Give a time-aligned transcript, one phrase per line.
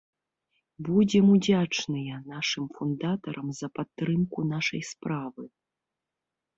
[0.87, 5.43] Будзем удзячныя нашым фундатарам за падтрымку нашай справы.